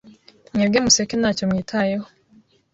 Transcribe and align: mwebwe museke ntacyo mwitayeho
mwebwe 0.53 0.79
museke 0.85 1.13
ntacyo 1.17 1.43
mwitayeho 1.49 2.07